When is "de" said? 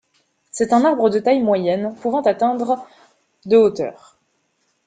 1.11-1.19, 3.45-3.55